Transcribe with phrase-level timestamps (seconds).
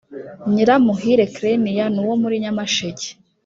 [0.51, 3.07] nyiramuhire clenia ni uwo muri nyamasheke